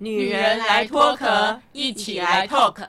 [0.00, 2.84] 女人来脱壳，一起来 talk。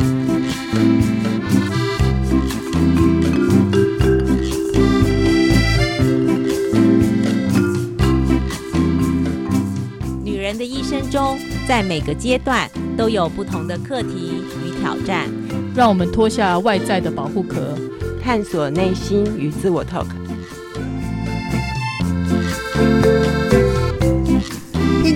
[10.23, 15.27] 女人的一生中，在每个阶段都有不同的课题与挑战。
[15.75, 17.75] 让我们脱下外在的保护壳，
[18.21, 20.05] 探索内心与自我 talk。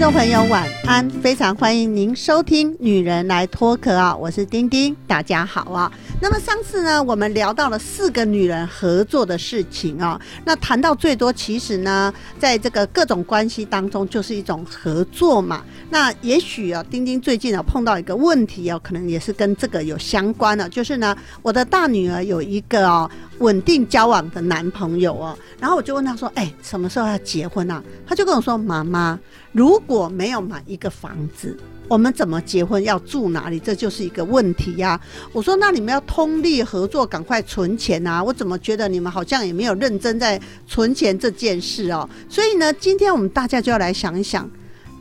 [0.04, 5.89] 众朋友晚安，非常欢迎您收听《女人来脱壳》啊，我是丁丁，大家好啊。
[6.21, 15.64] 那么上次呢，我们聊到了四个女人合作的事情啊，那谈到最多，其实呢，在这个各种关系当中，就是一种合作嘛。
[15.89, 23.10] 那也许啊，丁丁最近啊碰到一个问题哦，可能也是跟这个有相关的，就是呢，我的大女儿有一个哦
[23.43, 27.83] 稳定交往的男朋友哦，然后我就问他说，哎，什么时候要结婚啊？
[28.07, 29.19] 他就跟我说，妈妈。
[29.52, 31.56] 如果没有买一个房子，
[31.89, 32.81] 我们怎么结婚？
[32.81, 33.59] 要住哪里？
[33.59, 35.00] 这就是一个问题呀。
[35.33, 38.23] 我说，那你们要通力合作，赶快存钱啊！
[38.23, 42.09] 我怎么觉得你们好像也没有认真在存钱这件事哦？
[42.30, 44.49] 所以呢，今天我们大家就要来想一想，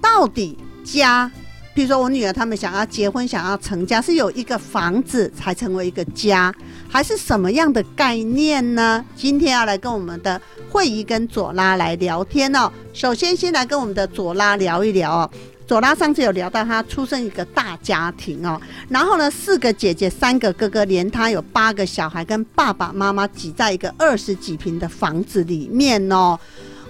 [0.03, 1.31] 到底家，
[1.75, 6.53] 比如说我女儿他们想要结婚、想要成家，是有一个房子才成为一个家，
[6.93, 9.03] 还是什么样的概念呢？
[9.17, 10.41] 今天要来跟我们的。
[10.71, 12.73] 慧仪跟左拉来聊天哦。
[12.95, 15.31] 首先，先来跟我们的左拉聊一聊哦。
[15.67, 26.39] 左拉上次有聊到她出生一个大家庭哦，然后呢，四个姐姐，三个哥哥，连她有八个小孩，跟爸爸妈妈挤在一个二十几平的房子里面哦。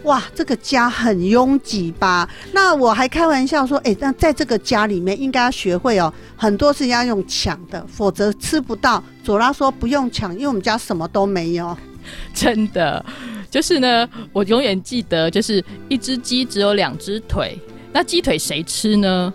[0.05, 2.29] 哇，这个家很拥挤吧？
[2.53, 9.03] 那我还开玩笑说，哎，那在这个家里面应该要学会哦，很多是要用抢的，否则吃不到。
[9.23, 11.77] 左拉说不用抢，因为我们家什么都没有，
[12.35, 13.05] 真的。
[13.49, 17.59] 就是呢，我永远记得，就是一只鸡只有两只腿，
[17.93, 19.33] 那鸡腿谁吃呢？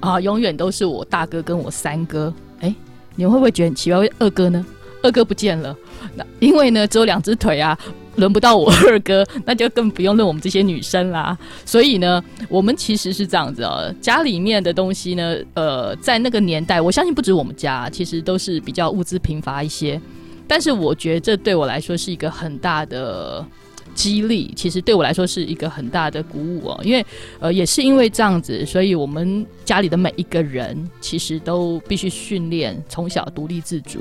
[0.00, 2.34] 啊，永远都是我大哥跟我三哥。
[2.60, 2.74] 哎，
[3.14, 4.06] 你们会不会觉得很奇怪？
[4.18, 4.64] 二哥呢？
[5.02, 5.74] 二哥不见了。
[6.14, 7.78] 那因为呢，只有两只腿啊，
[8.16, 11.36] 轮不到我二哥，那就更不用论我们这些女生啦。
[11.64, 20.00] 所以呢，我们其实是这样子哦，家里面的东西呢，呃，在那个年代，我相信不止我们家，其实都是比较物资贫乏一些。
[20.46, 23.46] 但是我觉得这对我来说是一个很大的
[23.94, 26.80] 激励，其实对我来说是一个很大的鼓舞哦。
[26.82, 27.06] 因为
[27.38, 34.00] 呃，也是因为这样子，所以我们家里的每一个人其实都必须训练从小独立自主，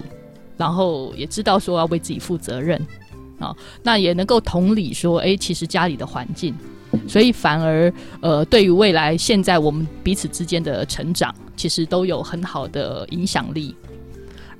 [0.57, 2.81] 然后也知道说要为自己负责任
[3.39, 3.55] 啊。
[3.83, 6.53] 那也能够同理说，哎，其实家里的环境，
[7.07, 7.91] 所以反而
[8.21, 13.75] 呃，对于未来现在我们彼此之间的成长，其实都有很好的影响力。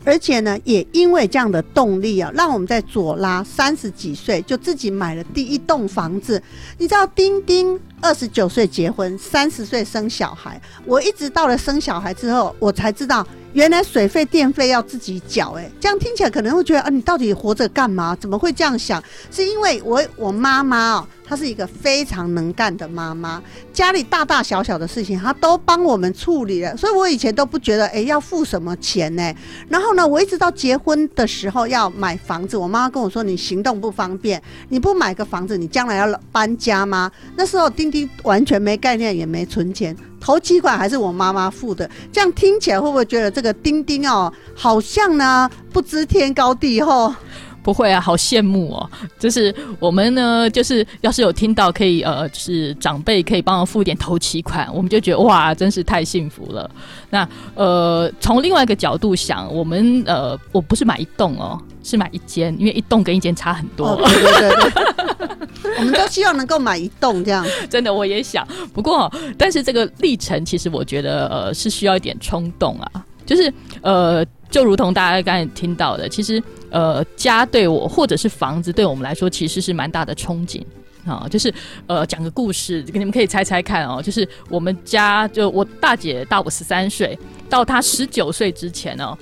[0.05, 6.41] 而且呢，也因为这样的动力啊，让我们在左拉三十几岁就自己买了第一栋房子。
[6.77, 10.59] 你知道，丁丁二十九岁结婚，三十岁生小孩。
[10.85, 13.25] 我一直到了生小孩之后，我才知道。
[13.53, 18.15] 原来水费电费要自己缴，哎，这样听起来可能会觉得啊，你到底活着干嘛？
[18.15, 19.03] 怎么会这样想？
[19.31, 23.39] 是因为我我妈妈哦，她是一个非常能干的妈妈，
[23.71, 29.31] 家里大大小小的事情她都帮我们处理了，所以我以前都不觉得哎要付什么钱呢。
[29.67, 37.11] 然后呢，我一直到结婚的时候要买房子，我妈妈跟我说你行动不方便，你不买个房子，你将来要搬家吗？
[37.35, 39.95] 那时候丁丁完全没概念，也没存钱。
[40.19, 47.13] 头期款还是我妈妈付的，这样听起来会不会觉得这个丁丁哦，好像呢不知天高地厚？
[47.61, 48.89] 不会啊，好羡慕哦！
[49.19, 56.69] 就是我们呢，就是要是有听到可以呃，就是长辈可以帮我付一点头期款，我们就觉得哇，真是太幸福了。
[57.09, 63.95] 那呃，从另外一个角度想，我们呃，我不是买一栋哦，是买一间，因为一栋跟一间差很多。
[63.95, 67.45] 对对对， 我们都希望能够买一栋这样。
[67.69, 68.47] 真的，我也想。
[68.73, 74.25] 不过，但是这个历程其实我觉得呃，是需要一点冲动啊，就是呃。
[74.49, 80.63] 就如同大家刚才听到的，其实呃，家对我或者是房子对我们来说，其实是蛮大的憧憬
[81.05, 81.27] 啊。
[81.29, 81.53] 就是
[81.85, 84.01] 呃，讲个故事，你们可以猜猜看哦。
[84.01, 87.17] 就是我们家就我大姐大我十三岁，
[87.47, 89.15] 到她十九岁之前呢，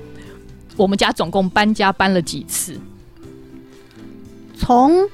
[0.78, 2.80] 我们家总共搬家搬了几次？
[4.58, 5.08] 从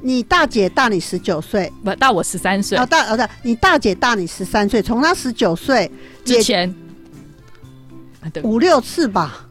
[0.00, 5.90] 你大姐大你十九岁，不大我十三岁，哦大哦对，你大姐大你十三岁，从她十九岁
[6.24, 6.72] 之前
[8.42, 9.45] 五六次吧。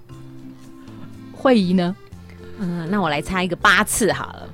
[1.45, 1.95] 会议呢？
[2.57, 4.49] 嗯，那我来猜一个八次好了。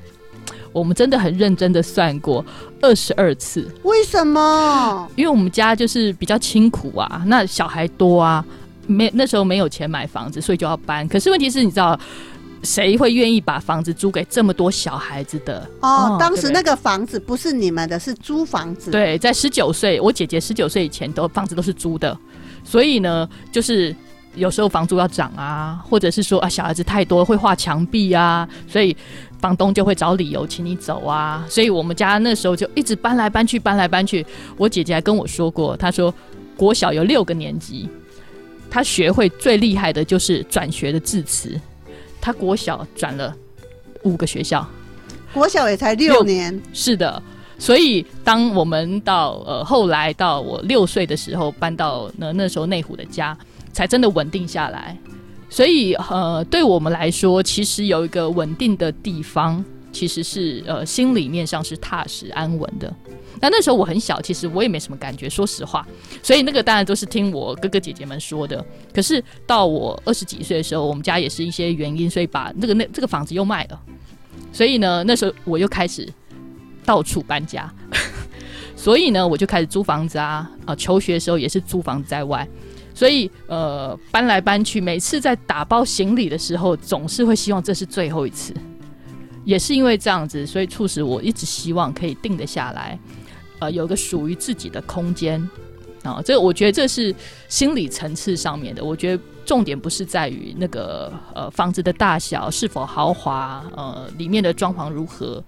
[0.74, 2.46] 我们真的很认真的算过
[2.82, 3.66] 二十二次。
[3.84, 5.10] 为什么？
[5.16, 8.44] 因为我们家就是比较清苦啊，那小孩多啊，
[8.88, 11.08] 没那时候没有钱买房子，所以就要搬。
[11.08, 11.98] 可是问题是，你知道
[12.62, 15.66] 谁会愿意把房子租给这么多小孩子的？
[15.80, 18.92] 哦，当时那个房子不是你们的，是租房子。
[18.92, 22.18] 对，在十九岁，我姐姐十九岁以前都房子都是租的。
[22.66, 23.96] 所以呢，就是
[24.36, 28.96] 有时候房租要涨啊，或者是说啊小孩子太多会画墙壁啊，所以
[29.40, 31.46] 房东就会找理由请你走啊。
[31.50, 34.26] 所以我们家那时候就一直搬来搬去，搬来搬去。
[34.58, 36.14] 我姐姐还跟我说过，她说
[36.56, 37.90] 国小有六个年级，
[38.70, 41.60] 她学会最厉害的就是转学的字词。
[42.22, 43.36] 她国小转了
[44.04, 44.66] 五个学校，
[45.34, 47.22] 国小也才六年，是的。
[47.58, 53.38] 所以，当我们到呃后来到我六岁的时候，搬到那那时候内湖的家，
[53.72, 54.98] 才真的稳定下来。
[55.50, 62.94] 所以，呃，对我们来说，其实有一个稳定的地方，其实是呃心里面上是踏实安稳的。
[63.42, 65.86] 那那时候我很小，其实我也没什么感觉，说实话。
[66.22, 68.64] 所以那个当然都是听我哥哥姐姐们说的。
[68.94, 73.82] 可是到我二十几岁的时候，我们家也是一些原因，所以把那个那这个房子又卖了。
[74.54, 76.08] 所以呢，那时候我又开始。
[76.84, 77.72] 到处搬家，
[78.76, 80.76] 所以呢，我就开始租房子啊啊！
[80.76, 82.46] 求学的时候也是租房子在外，
[83.02, 88.54] 所以呃，搬来搬去，每次在打包行李的时候，总是会希望这是最后一次。
[89.44, 93.00] 也是因为这样子，所以促使我一直希望可以定得下来，
[93.58, 95.42] 呃，有个属于自己的空间
[96.04, 96.22] 啊。
[96.24, 97.12] 这我觉得这是
[97.50, 98.84] 心理层次上面的。
[98.84, 105.44] 我觉得重点不是在于那个呃房子的大小是否豪华，呃，里面的装潢如何。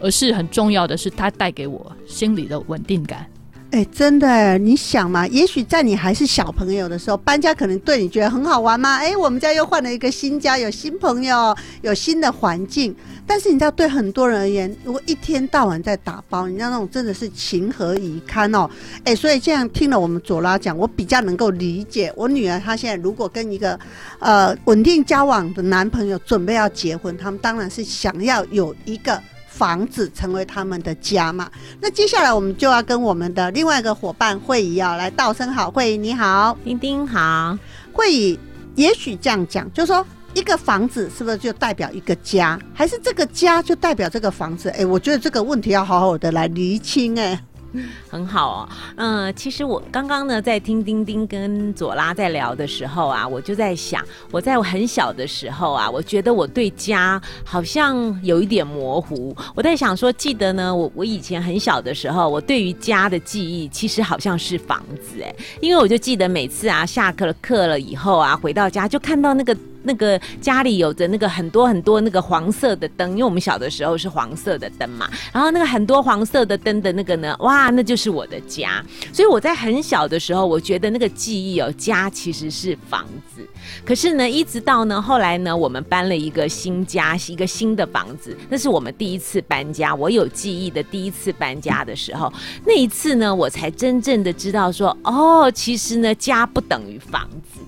[0.00, 3.26] 而是很重要的是，它带给我心理的稳定感。
[3.74, 5.26] 哎，真的，你想嘛？
[5.26, 8.98] 也许在你还是小朋友的时候，搬家可能对你觉得很好玩吗？
[8.98, 12.94] 哎，我们家又换了一个新家，有新朋友，有新的环境。
[13.26, 18.70] 但是你知道，对很多人而言，如果一天到晚在打包，你知道那种真的是情何以堪哦。
[19.02, 23.76] 哎，所以这样听了我们左拉讲，我比较能够理解我女儿她现在如果跟一个
[24.20, 29.20] 呃稳定交往的男朋友准备要结婚，他们当然是想要有一个。
[29.56, 31.48] 房子成为他们的家嘛？
[31.80, 35.70] 那接下来我们就要跟我们的另外一个伙伴会议啊来道声好。
[35.70, 37.56] 会议你好，丁丁好。
[37.92, 38.38] 会议
[38.74, 40.04] 也许这样讲，就是说
[40.34, 44.68] 一个房子是不是就代表一个家，还是这个家就代表这个房子？
[44.70, 47.40] 哎，我觉得这个问题要好好的来厘清哎。
[48.08, 59.36] 很好哦，嗯，其实我刚刚呢在听丁丁跟左拉在聊的时候啊，我就在想，我在我很小的时候啊，我觉得我对家好像有一点模糊。
[59.54, 69.56] 我在想说，记得呢，我我以前很小的时候，我对于家的记忆其实好像是房子哎，因为我就记得每次啊下课了课了以后啊，回到家就看到那个。
[69.84, 78.84] 那个家里有着那个很多很多那个黄色的灯，因为我们小的时候是黄色的灯嘛，然后那个很多黄色的灯的那个呢，哇，那就是我的家。
[79.12, 83.46] 所以我在很小的时候，我觉得那个记忆哦，家其实是房子。
[83.84, 89.94] 可是呢，一直到呢后来呢，我们搬了一个新家，一个新的房子，那是我们第一次搬家。
[89.94, 92.32] 我有记忆的第一次搬家的时候，
[92.66, 97.60] 那一次呢，我才真正的知道说，哦，其实呢，家不等于房子。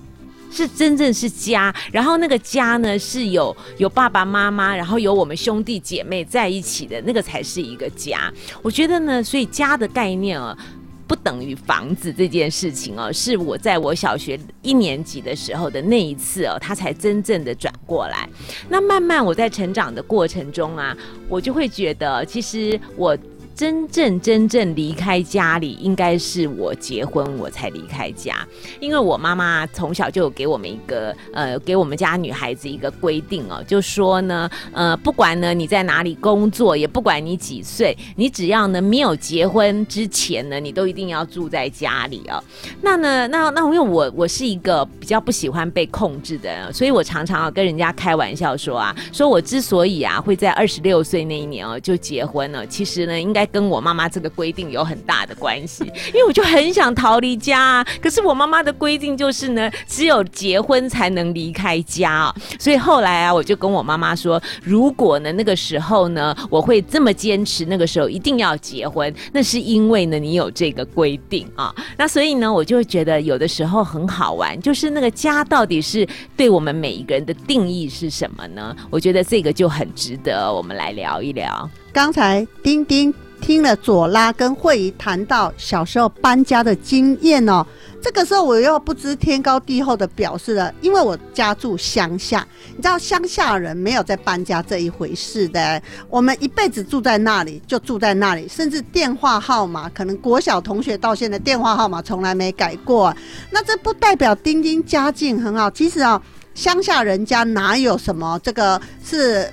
[0.51, 8.31] 是真正是家，然后那个家呢是有有爸爸妈妈，然后有我们兄弟姐妹在一起的那个才是一个家。
[8.61, 10.57] 我觉得呢，所以家的概念啊，
[11.05, 18.27] 不等于房子这件事情哦，是我在我小学一年级的时候的那一次哦，他才真正的转过来。
[18.69, 20.95] 那慢慢我在成长的过程中啊，
[21.29, 23.17] 我就会觉得，其实我。
[23.57, 28.47] 真正真正离开家里，应该是我结婚我才离开家，
[28.79, 42.37] 因为我妈妈从小就有给我们一个呃，给我们家女孩子一个规定哦，就说呢，呃，不管呢你在哪里工作，也不管你几岁，你只要呢没有结婚之前呢，你都一定要住在家里哦。
[42.83, 53.46] 那呢，那那因为我我是一个比较不喜欢被控制的人，所以我常常啊跟人家开玩笑说啊，说我之所以啊会在二十六岁那一年哦就结婚了，其实呢应该。
[53.47, 78.75] 跟我妈妈这个规定有很大的关系， 因为我就很想逃离家，可是我妈妈的规定就是呢，只有结婚才能离开家，所以后来啊，我就跟我妈妈说，如果呢那个时候呢，我会这么坚持，那个时候一定要结婚，那是因为呢你有这个规定啊，那所以呢，我就觉得有的时候很好玩，就是那个家到底是对我们每一个人的定义是什么呢？
[78.89, 81.69] 我觉得这个就很值得我们来聊一聊。
[81.97, 83.11] 刚才丁丁。
[83.39, 87.65] 听了左拉跟慧仪谈到小时候搬家的经验哦，
[88.01, 103.15] 这个时候我又不知天高地厚的表示了，因为我家住乡下，你知道乡下人没有在搬家这一回事的，我们一辈子住在那里就住在那里，甚至电话号码可能国小同学到现在电话号码从来没改过，
[103.51, 106.19] 那这不代表丁丁家境很好，其实啊，
[106.55, 109.49] 乡下人家哪有什么这个是。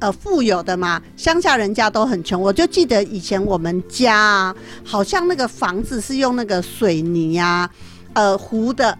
[0.00, 2.40] 呃，富有的嘛，乡下人家都很穷。
[2.40, 7.68] 我就记得以前我们家啊，好像那个房子是用那个水泥啊，
[8.12, 8.96] 呃糊的。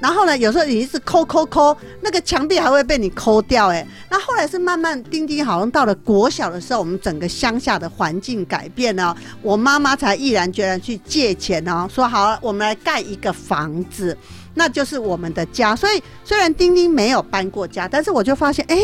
[0.00, 3.86] 然后呢，有时候你一直抠抠抠，那个墙壁还会被你抠掉哎。
[4.10, 14.14] 那后来是慢慢，丁丁好像到了国小的时候，我们整个乡下的环境改变了，我妈妈才毅然决然去借钱哦，说好，我们来盖一个房子，
[14.52, 15.74] 那就是我们的家。
[15.74, 18.76] 所以虽然丁丁没有搬过家，但是我就发现，哎，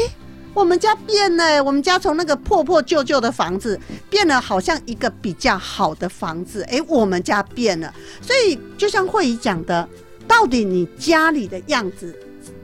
[0.53, 3.79] 我们家变了，我们家从那个破破旧旧的房子
[4.09, 6.63] 变了，好像一个比较好的房子。
[6.71, 9.89] 哎，我们家变了，所以就像慧仪讲的。
[10.29, 12.15] 到底你家里的样子、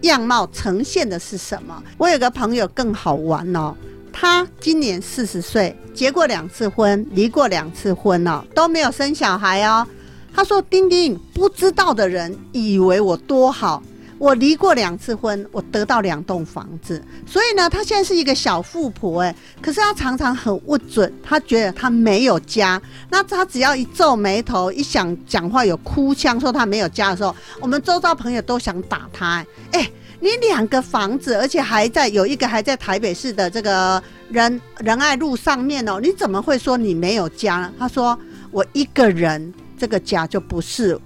[0.03, 1.83] 样貌呈现的是什么？
[1.99, 3.75] 我有个朋友更好玩哦，
[4.13, 9.85] 他今年四十岁，结过两次婚，离过两次婚哦，都没有生小孩哦。
[10.33, 13.83] 他说：“丁丁，不知道的人以为我多好。”
[14.19, 19.35] 我离过两次婚，我得到两栋房子，所以呢，她现在是一个小富婆哎。
[19.61, 22.81] 可是她常常很不准，她觉得她没有家。
[23.11, 29.91] 那她只要一皱眉头，一想讲话有哭腔，说她没有家的时候，我们周遭朋友都想打她哎。
[30.19, 37.71] 你两个房子，而且还在有一个还在台北市的这个仁仁爱路上面哦，你怎么会说你没有家呢？
[37.79, 38.19] 她说
[38.51, 40.99] 我一个人，这个家就不是。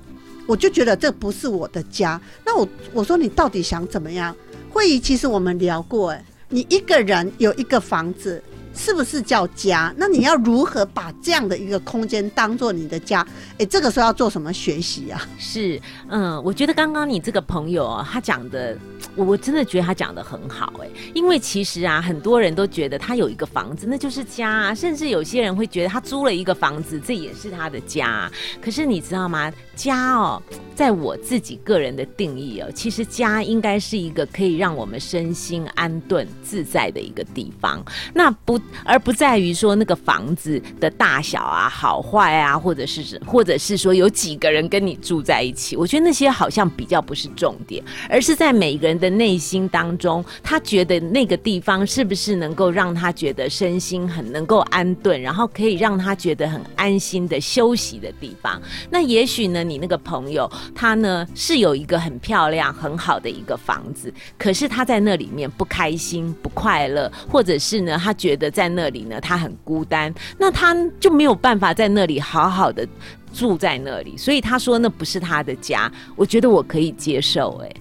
[0.50, 4.35] 我就觉得这不是我的家，那我我说你到底想怎么样？
[4.69, 8.42] 会议其实我们聊过，哎，你一个人有一个房子。
[8.73, 9.92] 是不是叫家？
[9.97, 13.26] 那你要如何把这样的一个空间当做你的家？
[13.59, 15.21] 哎，这个时候要做什么学习啊？
[15.37, 15.78] 是，
[16.09, 18.78] 嗯，我觉得刚刚你这个朋友啊，他讲的，
[19.16, 28.30] 我我真的觉得他讲的很好，哎，因为其实啊，很多人都觉得他有一个房子那就是家，啊，甚至有些人会觉得他租了一个房子，这也是他的家。
[28.62, 29.52] 可是你知道吗？
[29.82, 30.42] 家哦，
[30.75, 37.84] 在我自己个人的定义哦，其实家应该是一个可以让我们身心安顿自在的一个地方。
[38.14, 38.60] 那不。
[38.84, 58.60] 而不在于说那个房子的大小啊、好坏啊，或者是 或者是说有几个人跟你住在一起，我觉得那些好像比较不是重点，而是在每个人的内心当中，他觉得那个地方是不是能够让他觉得身心很能够安顿，然后可以让他觉得很安心的休息的地方。
[58.90, 68.50] 那也许呢，你那个朋友他呢是有一个很漂亮、很好的一个房子，可是他在那里面不开心、不快乐，或者是呢，他觉得。
[68.50, 72.85] 在那里呢，他很孤单，那他就没有办法在那里好好的
[73.33, 75.89] 住在那里，所以他说那不是他的家。
[76.17, 77.73] 我觉得我可以接受，哎。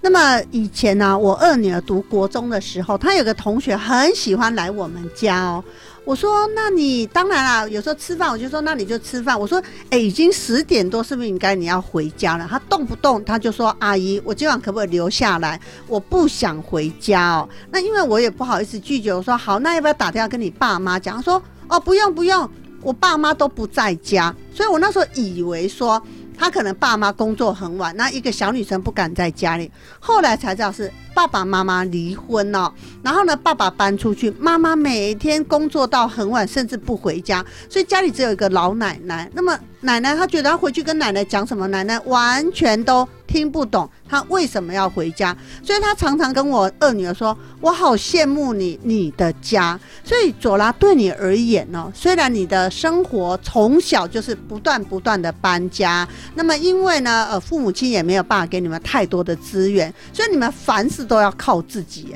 [0.00, 5.62] 那么以前呢，我二女儿读国中的时候，她有个同学很喜欢来我们家哦。
[6.04, 15.60] 我说：“那你当然啦，有时候吃饭我就说那你就吃饭。”我说：“哎，已经十点多，是不是应该你要回家了？”他动不动他就说：“阿姨，我今晚可不可以留下来？
[15.86, 22.50] 我不想回家哦。”那因为我也不好意思拒绝，我说：“好，那要不要打电话跟你爸妈讲？”他说：“哦，不用不用，
[22.82, 26.02] 我爸妈都不在家。”所以我那时候以为说
[26.40, 29.70] 他可能爸妈工作很晚，那一个小女生不敢在家里。
[30.00, 30.90] 后来才知道是。
[31.12, 39.28] 爸爸妈妈离婚了，然后呢，爸爸搬出去，妈妈每天工作到很晚，甚至不回家，所以家里只有一个老奶奶。
[39.34, 45.36] 那么奶奶她觉得她回去跟奶奶讲什么，奶奶完全都听不懂，他为什么要回家？
[45.62, 61.00] 所以他常常跟我二女儿说：“我好羡慕你，你的家。”所以左拉对你而言呢，虽然你的生活从小就是不断不断的搬家，那么因为呢，呃，父母亲也没有办法给你们太多的资源，所以你们凡事。
[61.10, 62.14] 都要靠自己。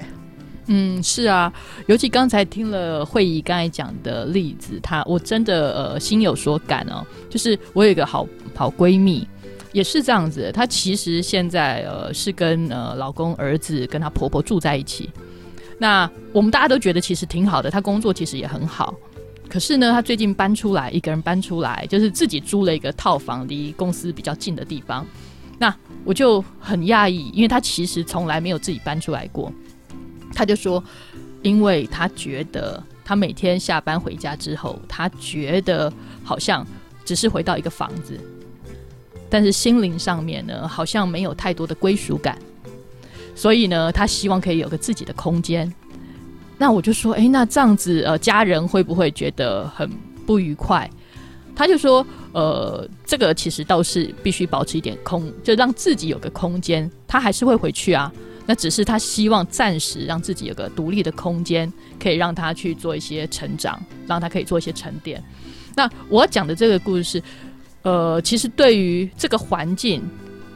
[0.66, 1.52] 嗯，是啊，
[1.86, 7.04] 尤其刚才听了会议刚才讲的例子，她我真的呃心有所感哦。
[7.28, 9.26] 就是我有一个好好闺蜜，
[9.74, 15.10] 也是这样子，她其实现在呃是跟呃老公、儿子跟她婆婆住在一起。
[15.76, 18.94] 那我们大家都觉得其实挺好的，她工作其实也很好。
[19.48, 25.04] 可是呢，她最近搬出来，一个人搬出来，就是自己租了一个套房，离公司比较近的地方。
[25.58, 29.52] 那我就很讶异，因为他其实从来没有自己搬出来过。
[30.32, 30.82] 他就说，
[31.42, 36.66] 因为他觉得他每天下班回家之后，他觉得好像
[37.04, 38.18] 只是回到一个房子，
[39.34, 42.38] 但是心灵上面呢，好像没有太多的归属感。
[43.34, 45.74] 所以呢，他希望可以有个自己的空间。
[46.56, 49.90] 那我就说，哎，那这样子，呃，家人会不会觉得很
[50.24, 50.88] 不愉快？
[51.52, 56.88] 他就说：“呃，这个其实倒是必须保持一点空，就让自己有个空间。
[57.08, 58.12] 他还是会回去啊，
[58.46, 65.20] 那只是他希望暂时让自己有个独立的空间，可以让他去做一些成长，让他可以做一些沉淀。
[65.74, 67.22] 那我讲的这个故事是，
[67.84, 70.02] 呃，其实对于这个环境，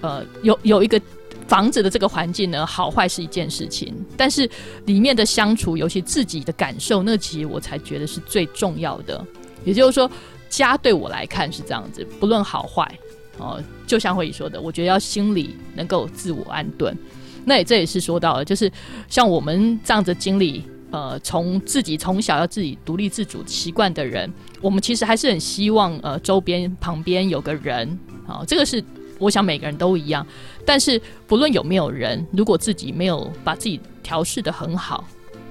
[0.00, 1.00] 呃，有有一个
[1.46, 4.50] 房子的这个环境呢，好坏是一件事情，但是
[4.86, 9.24] 里面的相处，尤其自己的感受，那其实我才觉得是最重要的。
[9.64, 10.10] 也就是说。”
[10.50, 12.90] 家对我来看是这样子，不论好坏，
[13.36, 16.96] 哦，就像慧仪说的，我觉得要心里能够自我安顿。
[17.44, 18.72] 那也这也是说到了，就是
[19.10, 28.82] 像我们这样子经历，呃，从自己从小要自己独立自主习惯的人，我们其实还是很希望呃周边旁边有个人，好，这个是
[29.18, 30.26] 我想每个人都一样。
[30.66, 35.04] 但是不论有没有人，如果自己没有把自己调试的很好，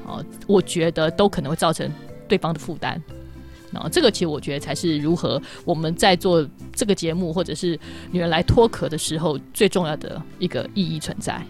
[0.06, 1.92] 哦，我觉得都可能会造成
[2.28, 3.02] 对方的负担。
[3.74, 7.78] 啊，这个其实我觉得才是如何我们在做这个节目或者是
[8.12, 11.46] 女人来脱壳的时候最重要的一个意义存在。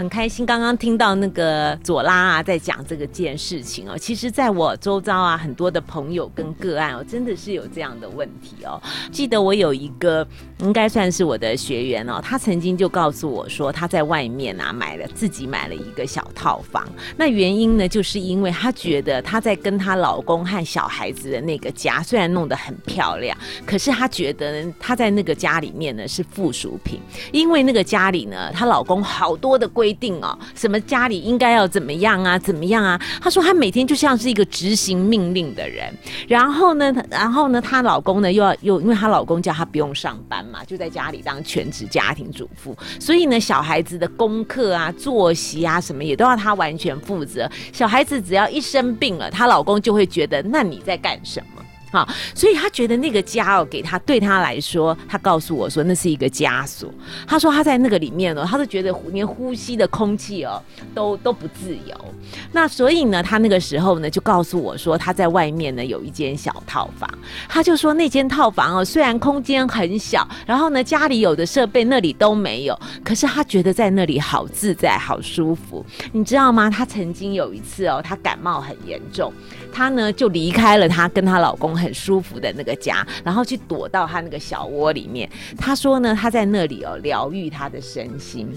[0.00, 3.98] 很开心，刚刚听到那个左拉啊在讲这个件事情哦。
[3.98, 8.80] 其实，在我周遭啊，很多的朋友跟个案哦，真的是有这样的问题哦。
[9.12, 10.26] 记得我有一个
[10.60, 16.88] 应该算是我的学员哦，他曾经就告诉我说，他在外面啊买了自己买了一个小套房。
[17.18, 26.98] 那原因呢，就是因为他觉得他在跟她老公和小孩子的那个家，虽然弄得很漂亮，可是他觉得呢，他在那个家里面呢是附属品，
[27.32, 29.89] 因为那个家里呢，她老公好多的规。
[29.90, 33.00] 规定哦，什么家里应该要怎么样啊，怎么样啊？
[33.20, 35.92] 她说她每天就像是一个执行命令的人。
[36.28, 42.76] 然后呢，然后呢，她老公呢又要又因为她老公叫她不用上班嘛，就在家里当全职家庭主妇。
[43.00, 47.50] 所以呢，小孩子的功课啊、作息啊什么也都要她完全负责。
[47.72, 51.62] 小孩子只要一生病了，她老公就会觉得那你在干什么？
[51.92, 56.88] 好，所以他觉得那个家哦，给他对他来说，他告诉我说那是一个枷锁。
[57.26, 60.62] 他说他在那个里面哦，他都觉得连呼吸的空气哦，
[60.94, 62.14] 都都不自由。
[62.52, 67.08] 那所以呢，他那个时候呢，就告诉我说他在外面呢有一间小套房。
[67.48, 75.84] 他就说那间套房哦，虽然空间很小，然后呢家里有的设备那里都没有，可是他觉得在那里好自在、好舒服。
[76.12, 76.70] 你知道吗？
[76.70, 79.32] 他曾经有一次哦，他感冒很严重。
[79.72, 85.28] 他呢就离开了他跟她老公很舒服的那个家，然后去躲到他那个小窝里面。
[85.58, 88.48] 他说呢，他在那里哦疗愈他的身心，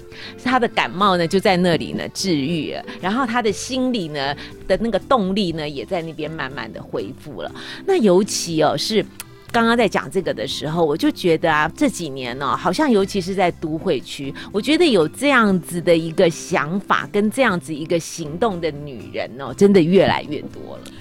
[0.43, 4.35] 他的感冒呢就在那里呢治愈了，然后他的心里呢
[4.67, 7.51] 的那个动力呢也在那边慢慢的恢复了。
[7.85, 9.05] 那尤其哦是
[9.51, 20.91] 刚刚在讲这个的时候，我就觉得啊这几年呢，好像尤其是在都会区，我觉得有这样子的一个想法跟这样子一个行动的女人哦，真的越来越多了。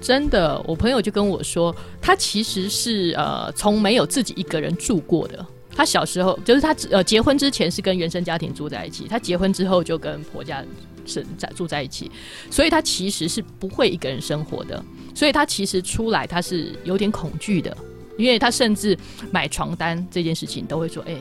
[0.00, 5.44] 真的，我朋友就跟我说，他其实是呃从没有自己一个人住过的。
[5.74, 10.64] 他小时候就是他呃结婚之前是跟原生家庭住在一起，他结婚之后就跟婆家
[11.04, 12.10] 是在住在一起，
[12.50, 14.82] 所以他其实是不会一个人生活的。
[15.14, 17.76] 所以他其实出来他是有点恐惧的，
[18.16, 18.96] 因为他甚至
[19.30, 21.16] 买床单这件事情都会说：“哎，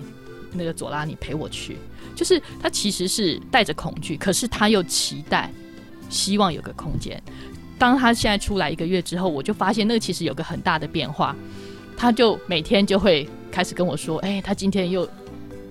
[0.54, 1.78] 那个左拉，你陪我去。”
[2.16, 5.52] 就是他其实是带着恐惧，可是他又期待，
[6.10, 7.22] 希望有个空间。
[7.78, 11.36] 当他现在出来一个月之后，我就发现那个其实有个很大的变化。
[11.98, 15.08] 他就每天就会开始跟我说：“哎，他今天又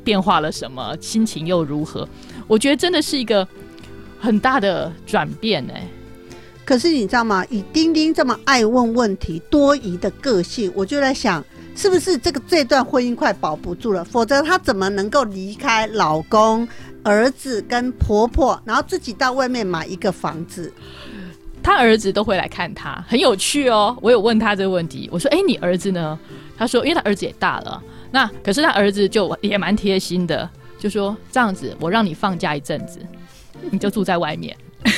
[0.02, 0.96] 变化了什么？
[1.00, 2.08] 心情又如何？”
[2.48, 3.46] 我觉得真的是一个
[4.18, 5.86] 很大的转变哎。
[6.64, 7.44] 可是你知道吗？
[7.50, 11.44] 以丁丁这么爱问问题、多疑的个性，我就在想，
[11.76, 14.02] 是不是这个这段婚姻快保不住了？
[14.02, 16.66] 否则他怎么能够离开老公、
[17.02, 20.72] 儿子跟婆婆，然后自己到外面买一个房子？
[21.64, 23.96] 他儿子都会来看他，很有趣哦。
[24.02, 26.16] 我有问他这个问题，我说：“哎，你儿子呢？”
[26.56, 30.48] 他说：“因为他儿子也大了，那可是他儿子就也蛮贴心的，
[30.78, 33.00] 就说这样子，我让你放假一阵子，
[33.72, 34.54] 你就住在外面。”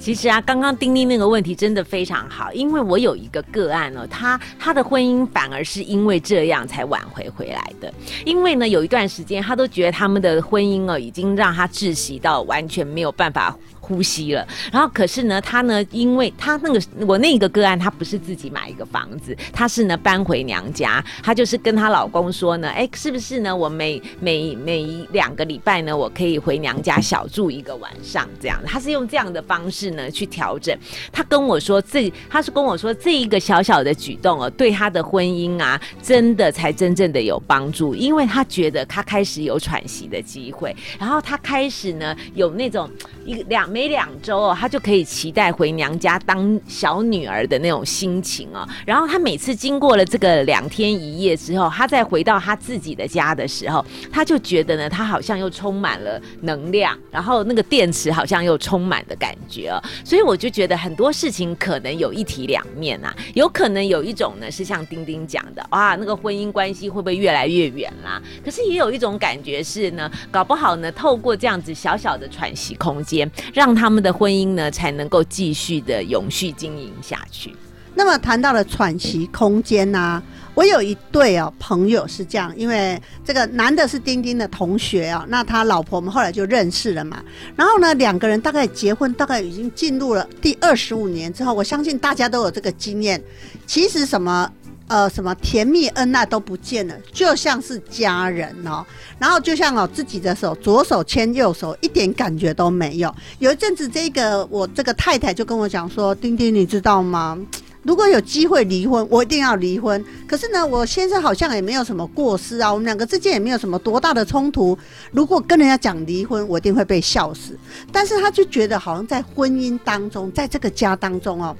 [0.00, 7.92] 其实啊，刚刚丁丁那个问题真的非常好，因为我有一个个案哦，他他的婚姻反而是因为这样才挽回回来的。
[8.24, 13.56] 因为呢，有一段时间他都觉得他们的婚姻哦，已经让他窒息到完全没有办法。
[13.82, 23.54] 呼吸了，然后可是呢，他呢，因为他那个我那个个案，他不是自己买一个房子，他是呢搬回娘家，他就是跟她老公说呢，哎，是不是呢？
[23.54, 30.78] 我每每每两个礼拜呢，我可以回娘家小住一个晚上，这样，他是用这样的方式呢去调整。
[31.10, 42.88] 他跟我说，这他是跟我说这一个小小的举动哦，对他的婚姻啊，真的才真正的有帮助，因为他觉得他开始有喘息的机会，然后他开始呢有那种
[43.24, 43.71] 一两。
[43.72, 48.68] 每两周哦，她就可以期待回娘家当小女儿的那种心情哦。
[48.84, 53.82] 然后她每次经过了这个两天一夜之后，她再回到她自己的家的时候，
[54.12, 59.80] 她就觉得呢，她好像又充满了能量，然后那个电池好像又充满的感觉哦。
[60.04, 68.20] 所以我就觉得很多事情可能有一体两面啊，有可能有一种呢是像丁丁讲的，哇，那个婚姻关系会不会越来越远啦？
[68.44, 77.54] 可是也有一种感觉是呢，搞不好呢，透过这样子小小的喘息空间，让让他们的婚姻呢，才能够继续的永续经营下去。
[77.94, 80.20] 那么谈到了喘息空间呐、
[80.52, 87.22] 我有一对哦朋友是这样，因为这个男的是丁丁的同学啊、那他老婆我们后来就认识了嘛。
[87.54, 93.22] 然后呢，两个人大概结婚大概已经进入了第二十五年之后，我相信大家都有这个经验。
[93.64, 94.50] 其实什么
[94.88, 98.84] 呃什么甜蜜恩爱都不见了，就像是家人哦。
[99.18, 103.14] 然后就像哦自己的手左手牵右手，一点感觉都没有。
[103.38, 107.38] 有一阵子，这个我这个太太就跟我讲说：“丁丁，你知道吗？”
[107.84, 110.04] 如果有机会离婚，我一定要离婚。
[110.24, 114.78] 可是呢，我先生好像也没有什么过失啊，我们两个之间也没有什么多大的冲突。
[115.10, 117.58] 如果跟人家讲离婚，我一定会被笑死。
[117.90, 121.56] 但是他就觉得好像在婚姻当中，在这个家当中哦，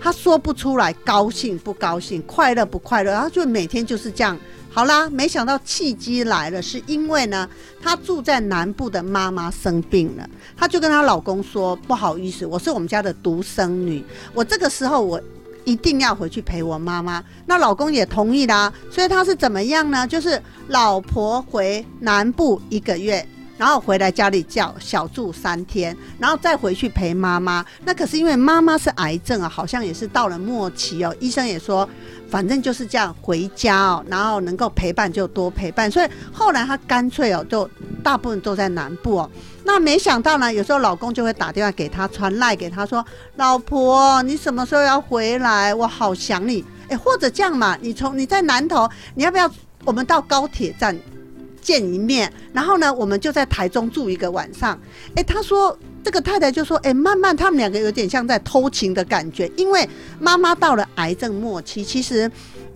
[0.00, 4.38] 他说不出来高兴不高兴，快乐不快乐，然后就每天就是这样。
[4.70, 7.48] 好啦，没想到契机来了，是因为呢，
[7.82, 14.04] 她住在南部的妈妈生病了，她就跟她老公说：“不好意思，我是我们家的独生女，
[14.34, 15.18] 我这个时候我
[15.64, 20.06] 一定要回去陪我妈妈。”那老公也同意啦，所以他是怎么样呢？
[20.06, 23.26] 就是老婆回南部一个月。
[23.56, 27.64] 然后回来家里叫小住三天，然后再回去陪妈妈。
[27.84, 31.14] 那可是因为妈妈是癌症啊，好像也是到了末期哦。
[31.20, 31.88] 医生也说，
[32.30, 35.90] 反正就是这样回家哦，然后能够陪伴就多陪伴。
[35.90, 37.68] 所以后来她干脆哦，就
[38.02, 39.30] 大部分都在南部哦。
[39.64, 43.04] 那没想到呢，有时候老公就会打电话给她，传赖给她说
[43.36, 45.74] ：“老婆，你什么时候要回来？
[45.74, 49.50] 我好想你。”哎，或者这样嘛，你从你在南头，你要不要
[49.84, 50.96] 我们到高铁站？
[51.66, 54.78] 见一面，然后呢，我们就在台中住一个晚上。
[55.16, 59.86] 诶，他说这个太太就说，诶，慢慢他们两个有点像在偷情的感觉，因为
[60.20, 62.30] 妈妈到了癌症末期，其实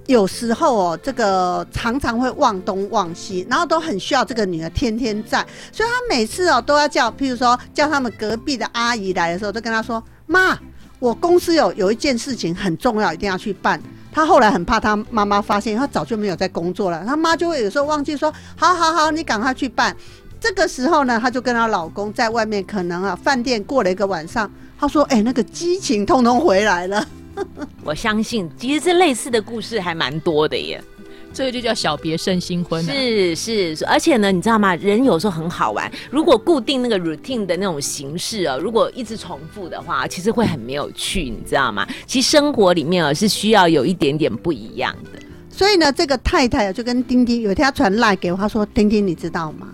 [0.07, 10.59] 有时候哦，这个常常会忘东忘西，然后都很需要这个女儿天天在，所以他每次哦都要叫，譬如说叫他们隔壁的阿姨来的时候，都跟他说，妈，
[10.99, 13.81] 我公司有有一件事情很重要，一定要去办。
[14.13, 17.05] 她后来很怕她妈妈发现，她早就没有在工作了。
[17.05, 19.97] 她妈就会有时候忘记说：“好好好，你赶快去办。”
[20.41, 24.51] 这个时候呢，她就跟她老公在外面，可能啊饭店过了一个晚上。
[24.79, 27.07] 她说：“哎、那个激情通通回来了。
[27.85, 30.83] 我相信，其实这类似的故事还蛮多的耶。
[31.33, 32.93] 这个就叫小别胜新婚啊。
[32.93, 34.75] 是是，而且呢，你知道吗？
[34.77, 35.91] 人有时候很好玩。
[36.11, 41.87] 如果固定那个 routine 的那种形式哦，如果一直重复的话，其实会很没有趣，你知道吗？
[42.07, 49.69] 其实生活里面哦是需要有一点点不一样的。”所以呢，这个太太啊就跟丁丁有一天她传赖给我，她说：“丁丁，你知道吗？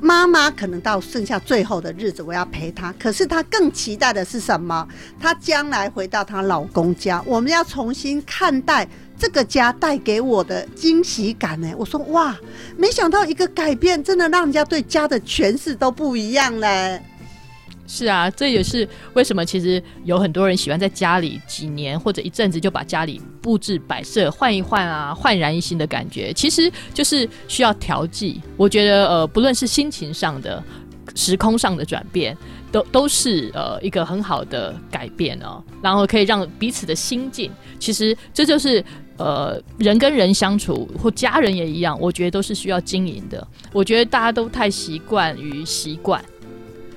[0.00, 2.92] 妈妈可能到剩下最后的日子，我要陪她。
[2.98, 4.86] 可是她更期待的是什么？
[5.18, 8.86] 她将来回到她老公家，我们要重新看待
[9.22, 11.72] 这个家带给我的惊喜感呢。
[11.78, 12.36] 我说哇，
[12.76, 17.00] 没想到一个改变，真的让人家对家的诠释都不一样嘞。
[17.86, 28.40] 是啊，这也是为什么其实有很多人喜欢在家里几年或者一阵子就把家里布置摆设换一换啊，焕然一新的感觉，其实就是需要调剂。
[28.56, 30.60] 我觉得呃，不论是心情上的、
[31.14, 32.36] 时空上的转变，
[32.72, 38.84] 都都是呃一个很好的改变哦，然后可以让彼此的心境，其实这就是。
[39.16, 43.46] 呃，人跟人相处或家人也一样，我觉得都是需要经营的。
[43.72, 46.24] 我觉得大家都太习惯于习惯，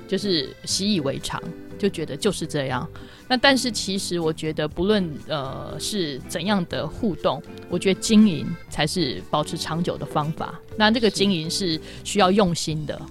[0.07, 1.41] 就是习以为常，
[1.77, 2.87] 就觉得就是这样。
[3.27, 10.59] 那但是其实我觉得，不论呃是怎样的互动，我觉得经营才是保持长久的方法。
[10.77, 13.01] 那这个经营是需要用心的。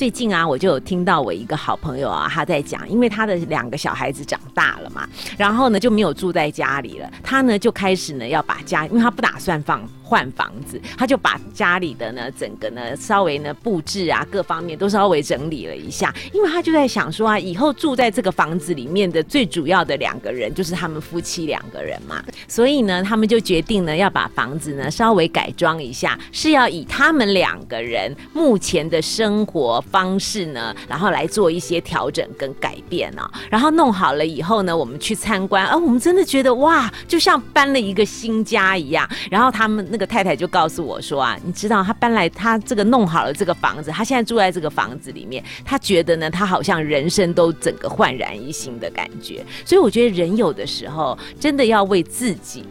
[0.00, 33.30] 最近啊，我就有听到我一个好朋友啊，他在讲，因为他的两个小孩子长大了嘛，然后呢就没有住在家里了，他呢就开始呢要把家，因为他不打算放换房子，他就把家里的呢整个呢稍微呢布置啊各方面都稍微整理了一下，因为他就在想说啊，以后住在这个房子里面的最主要的两个人就是他们夫妻两个人嘛，所以呢他们就决定呢要把房子呢稍微改装一下，是要以他们两个人目前的生活方式呢，然后来做一些调整跟改变哦。
[33.48, 39.08] 然后弄好了以后呢，我们去参观，啊，我们真的觉得哇，就像搬了一个新家一样。
[39.30, 49.44] 然后他们那个太太就告诉我说啊，你知道他搬来他这个弄好了这个房子，他现在住在这个房子里面，他觉得呢，他好像人生都整个焕然一新的感觉。
[49.64, 52.64] 所以我觉得人有的时候真的要为自己。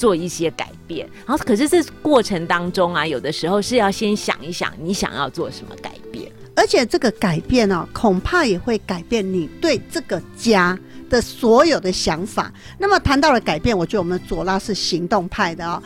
[0.00, 6.32] 做一些改变，然后可是这过程当中啊，有的时候是要先想一想你想要做什么改变。
[6.56, 10.78] 而且这个改变呢、恐怕也会改变你对这个家
[11.10, 12.50] 的所有的想法。
[12.78, 15.82] 那么谈到了改变，我觉得我们左拉是行动派的哦。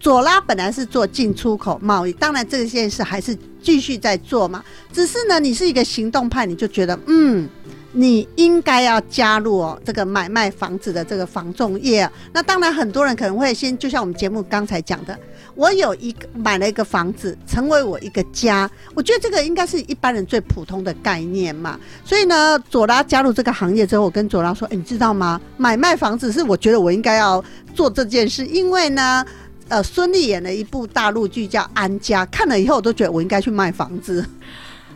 [0.00, 4.64] 左拉本来是做进出口贸易，当然这件事还是继续在做嘛。
[4.90, 7.46] 只是呢，你是一个行动派，你就觉得嗯，
[7.92, 12.10] 你应该要加入哦这个买卖房子的这个房仲业。
[12.32, 15.14] 那当然，很多人可能会先，就像我们节目刚才讲的，
[15.54, 18.70] 我有一个买了一个房子，成为我一个家。
[18.94, 21.78] 我觉得这个应该是一般人最普通的概念嘛。
[22.06, 25.38] 所以呢，左拉加入这个行业之后，我跟左拉说：“哎，你知道吗？
[25.58, 29.22] 买卖房子是我觉得我应该要做这件事，因为呢。”
[29.70, 34.28] 呃，孙俪演了一部大陆剧叫《安家》，看了以后我都觉得我应该去卖房子。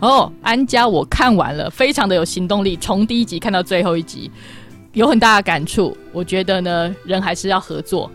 [0.01, 4.29] 哦，《安家》我看完了，非常的有行动力，从第一集看到最后一集，
[4.93, 5.97] 有很大的感触。
[6.13, 8.11] 我觉得呢，人还是要合作。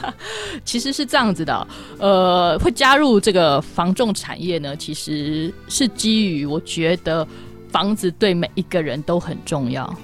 [0.64, 7.28] 其实是这样子的，呃，会加入这个房仲产业呢，其实是基于我觉得
[7.68, 9.94] 房子对每一个人都很重要，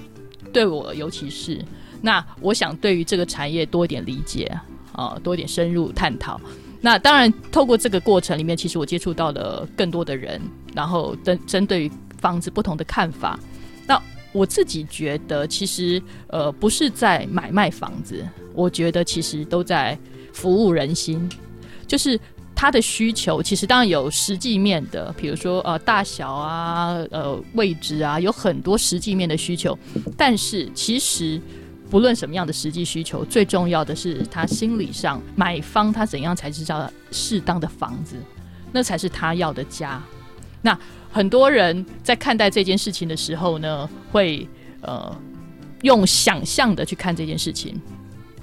[0.53, 1.59] 对我尤其是
[2.01, 4.55] 那，我想对于这个产业多一点理解。
[4.97, 6.41] 啊，多一点深入探讨。
[6.81, 10.41] 那当然，透过这个过程里面，其实我接触到了更多的人，
[10.75, 13.39] 然后针针对于房子不同的看法。
[13.87, 13.99] 那
[14.31, 19.97] 我自己觉得，其实呃，不是在买卖房子，我觉得其实都在
[20.33, 21.27] 服务人心。
[21.87, 22.19] 就是
[22.55, 29.77] 他的需求，其实当然有实际面的，比如说呃大小啊，呃位置啊，有很多实际面的需求。
[30.15, 31.41] 但是其实。
[31.89, 38.15] 不论什么样的实际需求，最重要的是他心理上买方他怎样才知道适当的房子，
[38.71, 40.01] 那才是他要的家。
[40.61, 40.77] 那
[41.09, 44.47] 很多人在看待这件事情的时候呢，会
[44.81, 45.15] 呃
[45.83, 47.79] 用想象的去看这件事情，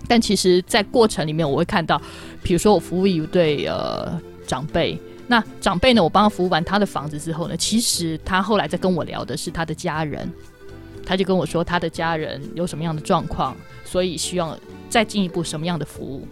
[0.08, 2.00] 但其实，在过程里面，我会看到，
[2.42, 10.30] 比如说我服务一对呃长辈，那长辈呢，我帮他服务完他的房子之后呢，其实他后来在跟我聊的是他的家人。
[11.04, 16.26] 他就跟我说，他的家人有什么样的状况，所以需要再进一步什么样的服务。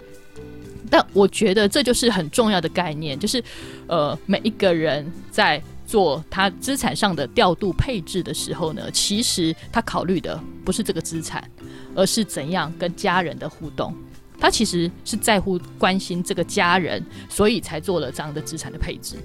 [0.90, 3.42] 但我觉得这就是很重要的概念，就是
[3.86, 11.48] 呃，每一个人在做他资产上的调度配置的时候呢，其实他考虑的不是这个资产，
[11.94, 13.94] 而是怎样跟家人的互动。
[14.38, 19.16] 他其实是在乎关心这个家人，所以才做了这样的资产的配置。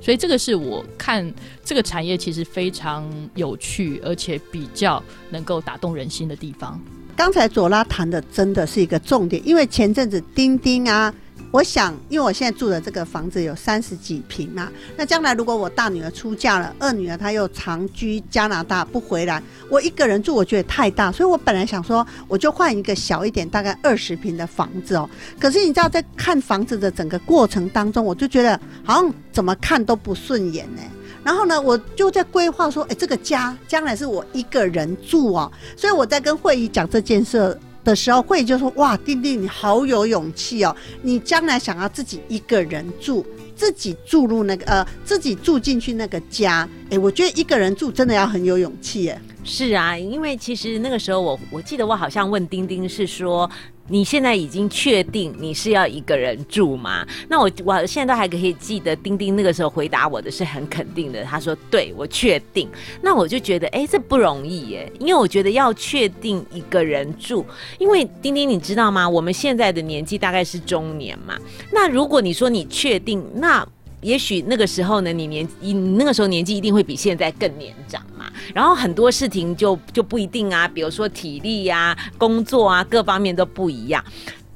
[0.00, 1.32] 所以这个是我看
[1.64, 6.80] 这个产业其实非常有趣，而且比较能够打动人心的地方。
[7.16, 11.12] 刚才左拉谈的真的是一个重点，因为前阵子钉钉啊。
[11.56, 25.08] 我想，因为我现在住的这个房子有三十几平嘛，那将来如果我大女儿出嫁了，二女儿她又长居加拿大不回来，我一个人住我觉得太大，所以我本来想说我就换一个小一点，大概二十平的房子哦。
[25.40, 30.82] 可是你知道，在看房子的整个过程当中，我就觉得好像怎么看都不顺眼呢。
[31.24, 37.58] 然后呢，我就在规划说，哎，这个家将来是我一个人住哦，所以我在跟会议讲这件事。
[37.86, 40.74] 的时候会就说哇，丁丁你好有勇气哦！
[41.02, 49.18] 你将来想要自己一个人住，自己住入那个呃，自己住进去那个家，哎，我觉得一个人住真的要很有勇气耶。
[49.44, 53.48] 是啊，因为其实那个时候我我记得我好像问丁丁是说。
[53.88, 57.06] 你现在已经确定你是要一个人住吗？
[57.28, 62.68] 那我我现在都还可以记得丁丁那个时候回答我的是很肯定的，他说对我确定。
[63.00, 67.44] 那我就觉得哎，这不容易耶，因为我觉得要确定一个人住，
[67.78, 69.08] 因为丁丁你知道吗？
[69.08, 71.36] 我们现在的年纪大概是中年嘛。
[71.72, 73.66] 那如果你说你确定，那
[74.06, 84.02] 也许那个时候呢，你年你那个时候年纪一定会比现在更年长嘛，然后很多事情就就不一定啊，比如说体力呀、工作啊各方面都不一样。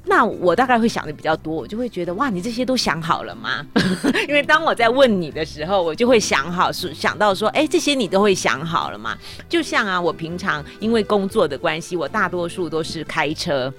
[0.05, 3.65] 那我大概会想的比较多，我就会觉得哇，你这些都想好了吗？
[4.27, 9.17] 因为当我在问你的时候，我就会想好，是想到说，哎，这些你都会想好了吗？
[9.49, 13.71] 就像啊，我平常因为工作的关系，我大多数都是开车。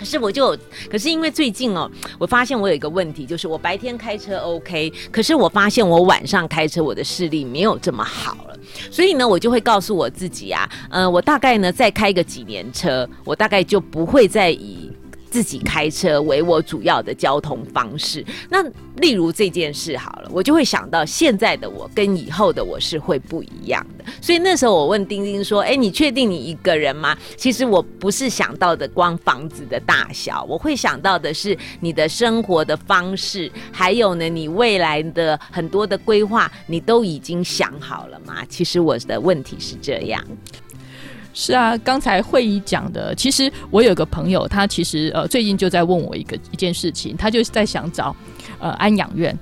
[0.00, 0.56] 可是我就，
[0.90, 8.56] 可是因为最近哦，我发现我有一个问题，就是我白天开车 OK，可是我发现我晚上开车我的视力没有这么好了，
[8.90, 14.90] 所以呢，我就会告诉我自己啊，呃，我大概呢再开个几年车，我大概就不会再以。
[15.30, 18.24] 自己开车为我主要的交通方式。
[18.48, 18.62] 那
[18.96, 24.04] 例如这件事好了，我就会想到现在的我跟以后的我是会不一样的。
[24.20, 38.44] 所以那时候我问丁丁说：“哎，你确定你一个人吗？”其实我不是想到的光房子的大小，我会想到的是你的生活的方式，还有呢，你未来的很多的规划，你都已经想好了吗？
[38.48, 40.22] 其实我的问题是这样。
[41.32, 48.14] 是啊，刚才会议讲的，其实我有个朋友，他其实呃最近就在问我一个一件事情，他就是在想找
[48.58, 49.36] 呃安养院，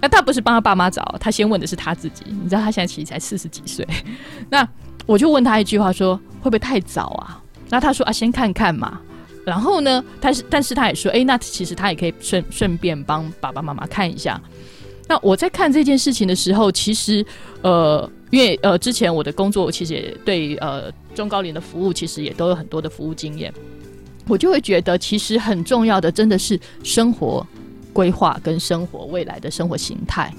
[0.00, 2.24] 那他不是帮他爸妈找，他先问的是他自己。
[2.26, 3.86] 你知道他现在其实才四十几岁，
[4.48, 4.66] 那
[5.04, 7.42] 我就问他一句话说会不会太早啊？
[7.68, 9.00] 那他说啊先看看嘛，
[9.44, 14.40] 然后呢，但是但是他也说，哎，那其实他也可以顺顺便帮爸爸妈妈看一下。
[15.08, 17.24] 那我在看这件事情的时候，其实
[17.62, 23.52] 呃因为呃，之前我的工作其实也对呃中高龄的服务，其实也都有很多的服务经验，
[24.28, 27.44] 我就会觉得其实很重要的真的是生活
[27.92, 30.32] 规划跟生活未来的生活形态。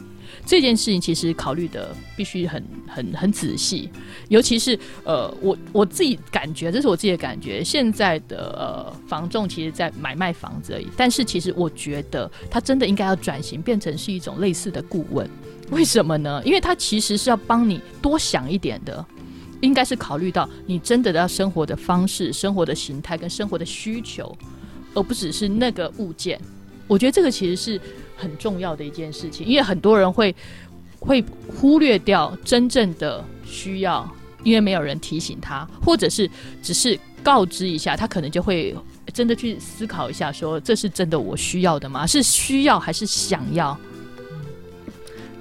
[0.45, 3.89] 这件事情其实考虑的必须很很很仔细，
[4.29, 7.61] 尤其是呃，我我自己感觉，这是我自己的感觉。
[7.61, 15.29] 现在的呃房仲其实在买卖房子而已，但是其实我觉得他真的应该要转型，变成是一种类似的顾问。
[15.69, 16.41] 为什么呢？
[16.45, 19.05] 因为他其实是要帮你多想一点的，
[19.67, 24.35] 应该是考虑到你真的要生活的方式、生活的形态跟生活的需求，
[24.95, 26.39] 而不只是那个物件。
[26.87, 27.79] 我觉得这个其实是。
[28.19, 30.35] 很重要的一件事情，因为很多人会
[30.99, 31.23] 会
[31.55, 36.27] 忽略掉真正的需要，因为没有人提醒他，或者是
[36.63, 38.75] 只是告知一下，他可能就会
[39.13, 42.07] 真的去思考一下，说这是真的我需要的吗？
[42.07, 43.77] 是需要还是想要？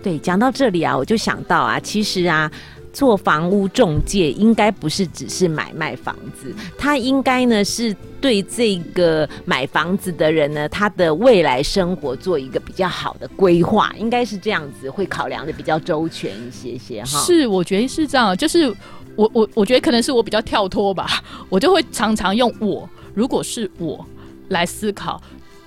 [0.03, 2.53] 对，讲到这里啊，我就想到啊，其实啊。
[2.97, 17.21] 做房屋中介应该不是只是买卖房子，他应该呢是对这个买房子的人呢，他的未来生活做一个比较好的规划，应该是这样子，会考量的比较周全一些些哈。
[17.21, 18.75] 是，我觉得是这样，就是
[19.15, 24.03] 我我我觉得可能是我比较跳脱吧，我就会常常用我如果是我
[24.49, 25.21] 来思考，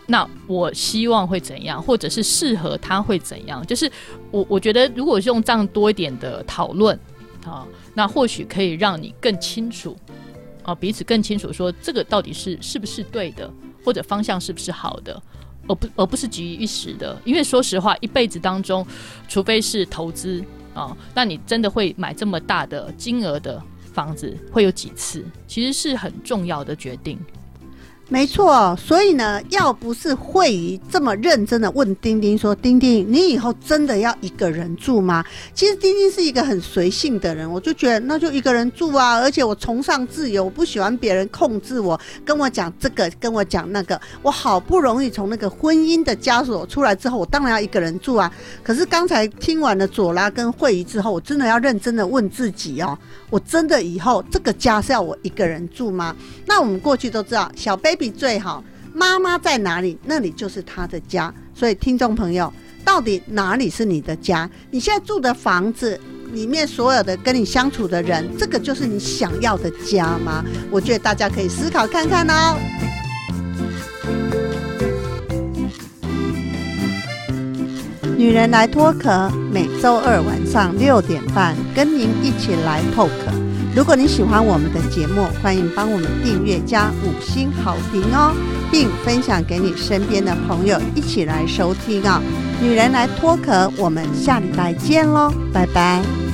[0.07, 3.87] 那我希望会怎样，或者是适合他会怎样，就是
[4.31, 6.99] 我我觉得如果用这样多一点的讨论。
[7.45, 9.97] 啊，那或许可以让你更清楚，
[10.63, 13.51] 啊，彼此更清楚说这个到底是是不是对的，
[13.83, 15.21] 或者方向是不是好的，
[15.67, 17.19] 而不而不是急于一时的。
[17.25, 18.85] 因为说实话，一辈子当中，
[19.27, 23.61] 除非是投资啊，那你真的会买这么大的金额的
[23.93, 25.25] 房子，会有几次？
[25.47, 27.19] 其实是很重要的决定。
[28.11, 39.19] 没错，所以呢，要不是慧仪这么认真的问丁丁说：“丁丁，你以后真的要一个人住吗？”其实丁丁是一个很随性的人，我就觉得那就一个人住啊。
[39.19, 44.01] 而且我崇尚自由，我不喜欢别人控制我，跟我讲这个，跟我讲那个。
[44.23, 48.31] 我好不容易从那个婚姻的枷锁出来之后，我当然要一个人住啊。
[48.63, 52.97] 可是刚才听完了左拉跟慧仪之后，我真的要认真的问自己哦：
[53.29, 56.15] 我真的以后这个家是要我一个人住吗？
[56.47, 61.31] 那我们过去都知道，小 baby 比最好，妈妈在哪里，那里就是他的家。
[61.53, 62.51] 所以听众朋友，
[62.85, 64.49] 到底哪里是你的家？
[64.71, 65.99] 你现在住的房子
[66.31, 70.43] 里面所有的跟你相处的人，这个就是你想要的家吗？
[70.71, 72.57] 我觉得大家可以思考看看哦。
[78.17, 83.48] 女人来脱壳，每周二晚上六点半，跟您一起来透壳。
[83.75, 88.33] 如果你喜欢我们的节目，欢迎帮我们订阅加五星好评哦，
[88.71, 92.21] 并分享给你身边的朋友一起来收听啊！
[92.61, 96.28] 女人来脱壳，我们下礼拜见喽，拜拜。